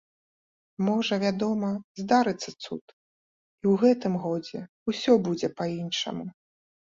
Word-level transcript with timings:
Можа, 0.85 1.15
вядома, 1.23 1.67
здарыцца 2.01 2.49
цуд, 2.63 2.85
і 3.61 3.65
ў 3.73 3.77
гэтым 3.83 4.13
годзе 4.25 4.59
ўсё 4.93 5.11
будзе 5.29 5.47
па-іншаму. 5.61 6.25